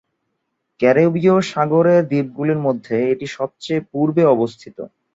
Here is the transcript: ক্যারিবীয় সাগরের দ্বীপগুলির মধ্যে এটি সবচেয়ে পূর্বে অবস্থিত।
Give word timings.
ক্যারিবীয় 0.79 1.35
সাগরের 1.51 2.01
দ্বীপগুলির 2.09 2.59
মধ্যে 2.59 2.95
এটি 3.13 3.25
সবচেয়ে 3.37 3.81
পূর্বে 3.91 4.23
অবস্থিত। 4.35 4.77